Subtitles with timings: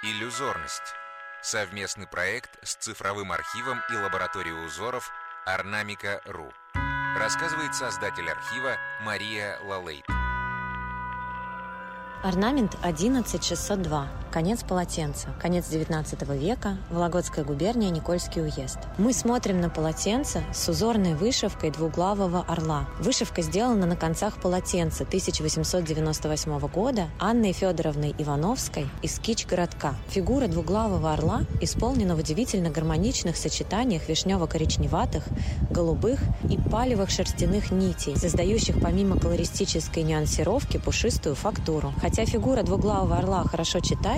[0.00, 0.94] Иллюзорность.
[1.42, 5.10] Совместный проект с цифровым архивом и лабораторией узоров
[5.44, 6.52] Орнамика.ру.
[7.18, 10.04] Рассказывает создатель архива Мария Лалейт.
[12.22, 14.06] Орнамент 11602.
[14.30, 15.28] Конец полотенца.
[15.40, 16.76] Конец 19 века.
[16.90, 18.78] Вологодская губерния, Никольский уезд.
[18.98, 22.86] Мы смотрим на полотенце с узорной вышивкой двуглавого орла.
[23.00, 29.94] Вышивка сделана на концах полотенца 1898 года Анной Федоровной Ивановской из Кич-городка.
[30.10, 35.22] Фигура двуглавого орла исполнена в удивительно гармоничных сочетаниях вишнево-коричневатых,
[35.70, 36.20] голубых
[36.50, 41.94] и палевых шерстяных нитей, создающих помимо колористической нюансировки пушистую фактуру.
[42.02, 44.17] Хотя фигура двуглавого орла хорошо читается,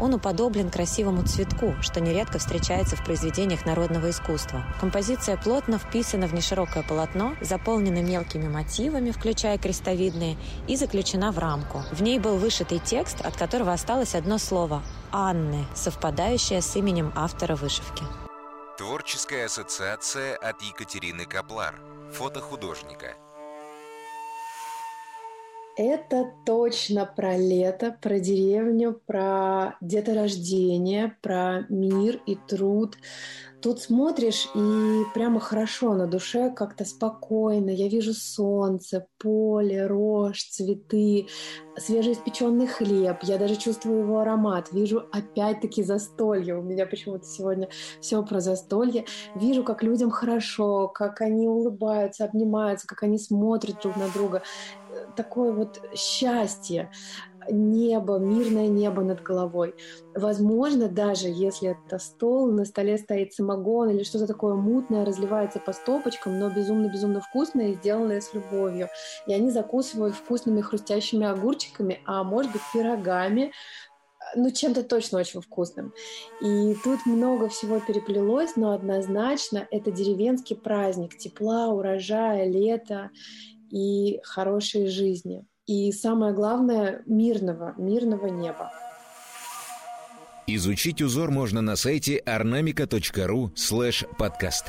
[0.00, 4.64] он уподоблен красивому цветку, что нередко встречается в произведениях народного искусства.
[4.80, 10.36] Композиция плотно вписана в неширокое полотно, заполнена мелкими мотивами, включая крестовидные,
[10.68, 11.82] и заключена в рамку.
[11.92, 17.56] В ней был вышитый текст, от которого осталось одно слово «Анны», совпадающее с именем автора
[17.56, 18.04] вышивки.
[18.78, 21.74] Творческая ассоциация от Екатерины Каплар,
[22.12, 23.14] фотохудожника–
[25.76, 32.96] это точно про лето, про деревню, про деторождение, про мир и труд.
[33.64, 37.70] Тут смотришь и прямо хорошо на душе, как-то спокойно.
[37.70, 41.28] Я вижу солнце, поле, рожь, цветы,
[41.78, 43.20] свежеиспеченный хлеб.
[43.22, 44.70] Я даже чувствую его аромат.
[44.70, 46.56] Вижу опять-таки застолье.
[46.56, 47.70] У меня почему-то сегодня
[48.02, 49.06] все про застолье.
[49.34, 54.42] Вижу, как людям хорошо, как они улыбаются, обнимаются, как они смотрят друг на друга
[55.14, 56.90] такое вот счастье,
[57.50, 59.74] небо, мирное небо над головой.
[60.14, 65.72] Возможно, даже если это стол, на столе стоит самогон или что-то такое мутное, разливается по
[65.72, 68.88] стопочкам, но безумно-безумно вкусное и сделанное с любовью.
[69.26, 73.52] И они закусывают вкусными хрустящими огурчиками, а может быть пирогами,
[74.36, 75.92] ну, чем-то точно очень вкусным.
[76.40, 83.10] И тут много всего переплелось, но однозначно это деревенский праздник тепла, урожая, лета
[83.70, 85.46] и хорошей жизни.
[85.66, 88.70] И самое главное– мирного, мирного неба.
[90.46, 94.66] Изучить узор можно на сайте ornamica.ru слэш подкаст.